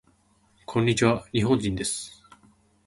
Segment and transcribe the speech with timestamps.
[0.65, 1.27] こんにちわ。
[1.31, 2.23] 日本人です。